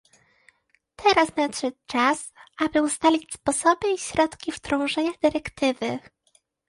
[0.95, 5.99] Teraz nadszedł czas, aby ustalić sposoby i środki wdrożenia dyrektywy